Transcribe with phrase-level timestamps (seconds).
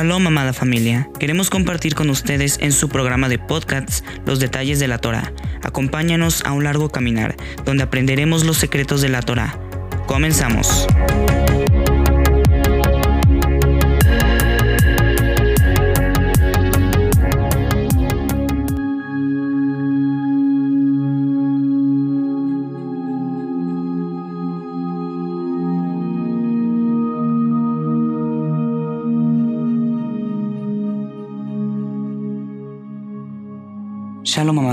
[0.00, 1.10] Shalom, amada familia.
[1.18, 5.30] Queremos compartir con ustedes en su programa de podcasts los detalles de la Torah.
[5.62, 7.36] Acompáñanos a un largo caminar
[7.66, 9.60] donde aprenderemos los secretos de la Torah.
[10.06, 10.86] Comenzamos.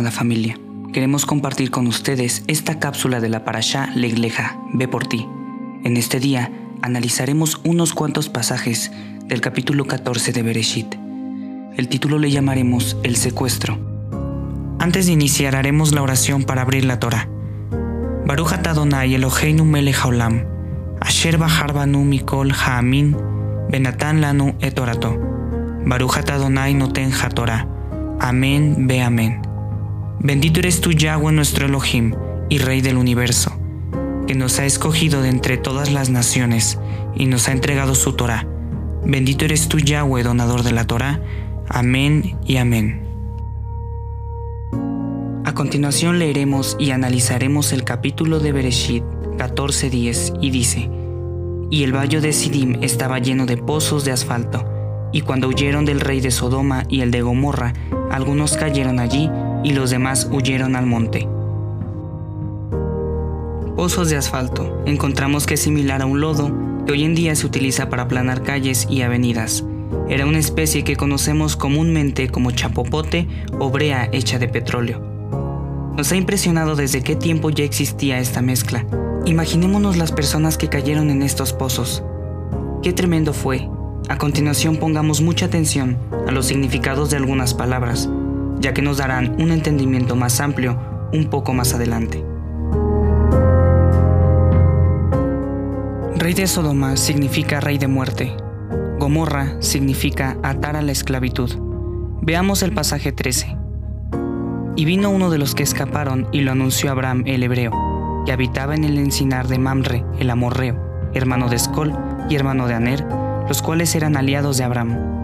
[0.07, 0.57] Amada familia,
[0.93, 5.27] queremos compartir con ustedes esta cápsula de la Parashá Legleja, Ve por ti.
[5.83, 6.49] En este día
[6.81, 8.89] analizaremos unos cuantos pasajes
[9.25, 10.95] del capítulo 14 de Bereshit.
[11.75, 13.77] El título le llamaremos El secuestro.
[14.79, 17.27] Antes de iniciar haremos la oración para abrir la Torah.
[18.25, 20.05] Baruch Adonai Eloheinu melech
[21.01, 23.13] asher bahar banu mikol haamin,
[23.69, 25.17] benatan lanu et orato.
[25.85, 27.67] Baruch Adonai noten ha
[28.19, 29.46] Amén, ve amén.
[30.19, 32.15] Bendito eres tú, Yahweh, nuestro Elohim
[32.49, 33.51] y Rey del universo,
[34.25, 36.79] que nos ha escogido de entre todas las naciones
[37.15, 38.47] y nos ha entregado su Torah.
[39.05, 41.21] Bendito eres tú, Yahweh, donador de la Torah.
[41.69, 43.03] Amén y amén.
[45.45, 49.03] A continuación leeremos y analizaremos el capítulo de Bereshit
[49.37, 50.89] 14.10 y dice,
[51.69, 54.65] Y el valle de Sidim estaba lleno de pozos de asfalto,
[55.13, 57.73] y cuando huyeron del rey de Sodoma y el de Gomorra,
[58.11, 59.29] algunos cayeron allí
[59.63, 61.27] y los demás huyeron al monte.
[63.75, 64.81] Pozos de asfalto.
[64.87, 66.51] Encontramos que es similar a un lodo
[66.85, 69.63] que hoy en día se utiliza para aplanar calles y avenidas.
[70.09, 73.27] Era una especie que conocemos comúnmente como chapopote
[73.59, 75.01] o brea hecha de petróleo.
[75.95, 78.85] Nos ha impresionado desde qué tiempo ya existía esta mezcla.
[79.25, 82.03] Imaginémonos las personas que cayeron en estos pozos.
[82.81, 83.69] Qué tremendo fue.
[84.09, 88.09] A continuación pongamos mucha atención a los significados de algunas palabras
[88.59, 90.77] ya que nos darán un entendimiento más amplio
[91.13, 92.23] un poco más adelante.
[96.15, 98.35] Rey de Sodoma significa rey de muerte.
[98.99, 101.51] Gomorra significa atar a la esclavitud.
[102.21, 103.55] Veamos el pasaje 13.
[104.75, 107.71] Y vino uno de los que escaparon y lo anunció Abraham el hebreo,
[108.25, 111.93] que habitaba en el encinar de Mamre el amorreo, hermano de Escol
[112.29, 113.05] y hermano de Aner,
[113.47, 115.16] los cuales eran aliados de Abraham.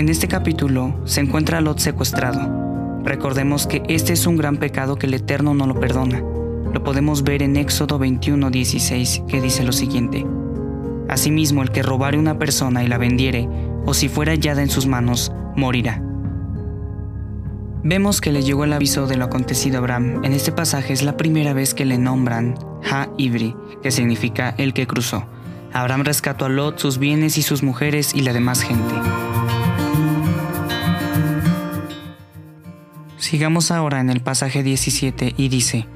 [0.00, 3.02] En este capítulo se encuentra Lot secuestrado.
[3.04, 6.20] Recordemos que este es un gran pecado que el Eterno no lo perdona.
[6.72, 10.26] Lo podemos ver en Éxodo 21:16, que dice lo siguiente.
[11.10, 13.46] Asimismo, el que robare una persona y la vendiere,
[13.84, 16.02] o si fuera hallada en sus manos, morirá.
[17.84, 20.24] Vemos que le llegó el aviso de lo acontecido a Abraham.
[20.24, 22.54] En este pasaje es la primera vez que le nombran
[22.90, 25.26] Ha-Ibri, que significa el que cruzó.
[25.74, 28.94] Abraham rescató a Lot, sus bienes y sus mujeres y la demás gente.
[33.20, 35.86] Sigamos ahora en el pasaje 17 y dice,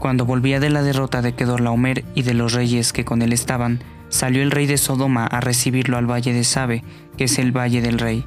[0.00, 3.78] Cuando volvía de la derrota de Kedorlaomer y de los reyes que con él estaban,
[4.08, 6.82] salió el rey de Sodoma a recibirlo al valle de Sabe,
[7.16, 8.24] que es el valle del rey.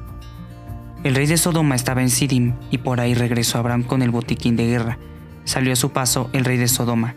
[1.04, 4.56] El rey de Sodoma estaba en Sidim y por ahí regresó Abraham con el botiquín
[4.56, 4.98] de guerra.
[5.44, 7.14] Salió a su paso el rey de Sodoma.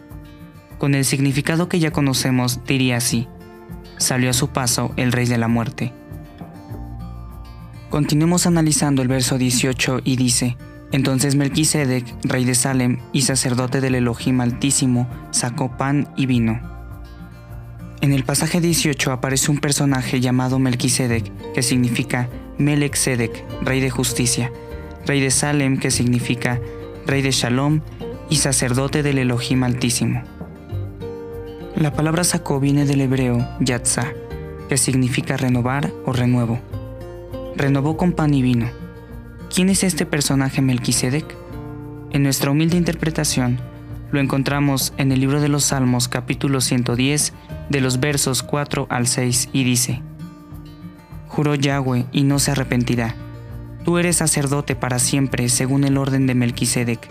[0.79, 3.29] Con el significado que ya conocemos diría así,
[3.97, 5.93] salió a su paso el rey de la muerte.
[7.89, 10.57] Continuemos analizando el verso 18 y dice,
[10.95, 16.61] entonces Melquisedec, rey de Salem y sacerdote del Elohim Altísimo, sacó pan y vino.
[17.99, 22.97] En el pasaje 18 aparece un personaje llamado Melquisedec, que significa Melech
[23.61, 24.53] rey de justicia,
[25.05, 26.61] rey de Salem, que significa
[27.05, 27.81] rey de Shalom
[28.29, 30.23] y sacerdote del Elohim Altísimo.
[31.75, 34.13] La palabra sacó viene del hebreo yatzah,
[34.69, 36.57] que significa renovar o renuevo.
[37.57, 38.84] Renovó con pan y vino
[39.55, 41.33] ¿Quién es este personaje Melquisedec?
[42.11, 43.57] En nuestra humilde interpretación,
[44.11, 47.31] lo encontramos en el libro de los Salmos capítulo 110
[47.69, 50.01] de los versos 4 al 6 y dice,
[51.29, 53.15] Juró Yahweh y no se arrepentirá.
[53.85, 57.07] Tú eres sacerdote para siempre según el orden de Melquisedec.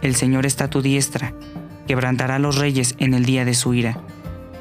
[0.00, 1.34] El Señor está a tu diestra,
[1.88, 3.98] quebrantará los reyes en el día de su ira,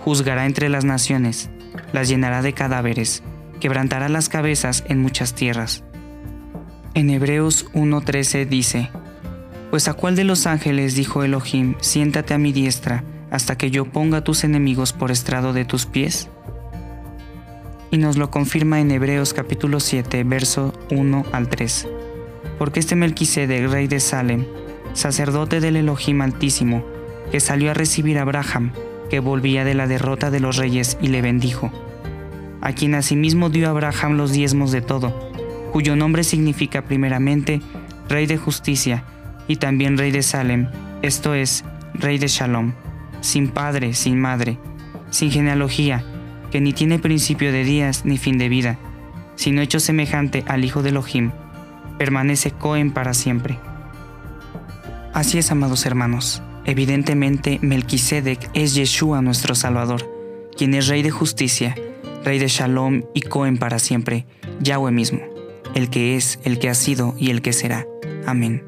[0.03, 1.51] juzgará entre las naciones,
[1.93, 3.21] las llenará de cadáveres,
[3.59, 5.83] quebrantará las cabezas en muchas tierras
[6.99, 8.89] en Hebreos 1.13 dice,
[9.71, 13.85] Pues a cuál de los ángeles dijo Elohim, siéntate a mi diestra, hasta que yo
[13.85, 16.29] ponga tus enemigos por estrado de tus pies?
[17.89, 21.87] Y nos lo confirma en Hebreos capítulo 7, verso 1 al 3.
[22.57, 24.45] Porque este Melquisedec, rey de Salem,
[24.93, 26.83] sacerdote del Elohim Altísimo,
[27.31, 28.73] que salió a recibir a Abraham,
[29.09, 31.71] que volvía de la derrota de los reyes y le bendijo.
[32.61, 35.28] a quien asimismo dio Abraham los diezmos de todo,
[35.71, 37.61] cuyo nombre significa primeramente
[38.07, 39.03] Rey de Justicia
[39.47, 40.67] y también Rey de Salem,
[41.01, 41.63] esto es,
[41.93, 42.73] Rey de Shalom,
[43.21, 44.57] sin padre, sin madre,
[45.09, 46.03] sin genealogía,
[46.51, 48.77] que ni tiene principio de días ni fin de vida,
[49.35, 51.31] sino hecho semejante al Hijo de Elohim,
[51.97, 53.59] permanece Cohen para siempre.
[55.13, 56.41] Así es, amados hermanos.
[56.65, 60.09] Evidentemente, Melquisedec es Yeshua nuestro Salvador,
[60.55, 61.75] quien es Rey de justicia,
[62.23, 64.25] Rey de Shalom y Cohen para siempre,
[64.59, 65.19] Yahweh mismo,
[65.75, 67.87] el que es, el que ha sido y el que será.
[68.25, 68.63] Amén.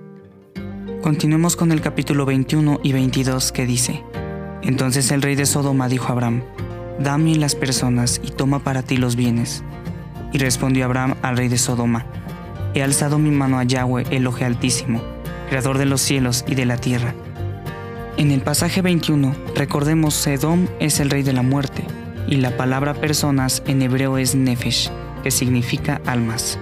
[1.02, 4.04] Continuemos con el capítulo 21 y 22 que dice,
[4.62, 6.44] Entonces el rey de Sodoma dijo a Abraham,
[7.00, 9.64] Dame las personas y toma para ti los bienes.
[10.32, 12.06] Y respondió Abraham al rey de Sodoma,
[12.74, 15.02] He alzado mi mano a Yahweh, el Oje Altísimo,
[15.50, 17.14] creador de los cielos y de la tierra.
[18.18, 21.84] En el pasaje 21, recordemos, Sedom es el rey de la muerte,
[22.28, 24.90] y la palabra personas en hebreo es nefesh,
[25.24, 26.60] que significa almas.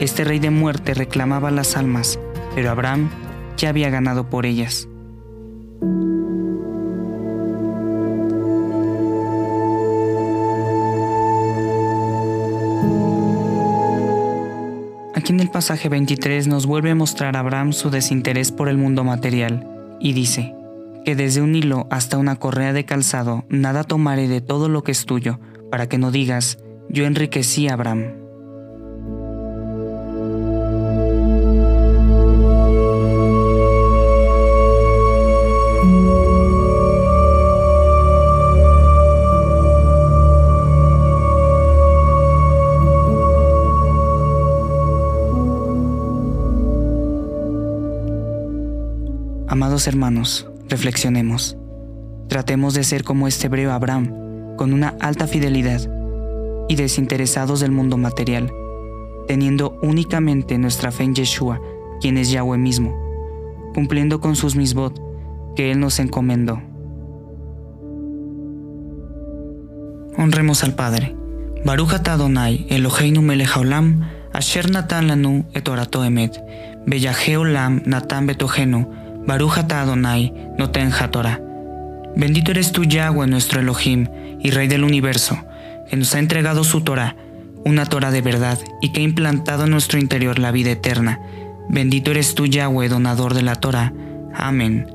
[0.00, 2.18] Este rey de muerte reclamaba las almas,
[2.54, 3.10] pero Abraham
[3.58, 4.88] ya había ganado por ellas.
[15.14, 18.78] Aquí en el pasaje 23 nos vuelve a mostrar a Abraham su desinterés por el
[18.78, 19.68] mundo material
[20.00, 20.54] y dice
[21.04, 24.92] que desde un hilo hasta una correa de calzado nada tomaré de todo lo que
[24.92, 26.58] es tuyo, para que no digas,
[26.88, 28.19] yo enriquecí a Abraham.
[49.62, 51.54] Amados hermanos, reflexionemos.
[52.28, 55.82] Tratemos de ser como este hebreo Abraham, con una alta fidelidad
[56.70, 58.50] y desinteresados del mundo material,
[59.28, 61.60] teniendo únicamente nuestra fe en Yeshua,
[62.00, 62.96] quien es Yahweh mismo,
[63.74, 64.98] cumpliendo con sus misbot
[65.54, 66.62] que Él nos encomendó.
[70.16, 71.14] Honremos al Padre.
[71.66, 73.20] Baruch atah Adonai, Eloheinu
[74.32, 76.40] asher natan lanu et orato emet,
[76.86, 81.40] natan betohenu, Baruch atah Adonai, noten Torah.
[82.16, 84.08] Bendito eres tú, Yahweh, nuestro Elohim
[84.40, 85.38] y Rey del universo,
[85.88, 87.16] que nos ha entregado su Torah,
[87.64, 91.20] una Torah de verdad, y que ha implantado en nuestro interior la vida eterna.
[91.68, 93.92] Bendito eres tú, Yahweh, donador de la Torah.
[94.34, 94.86] Amén.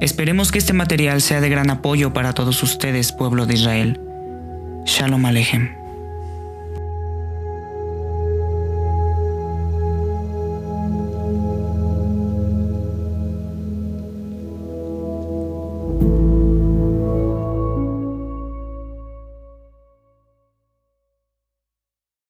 [0.00, 4.00] Esperemos que este material sea de gran apoyo para todos ustedes, pueblo de Israel.
[4.84, 5.83] Shalom Alejem.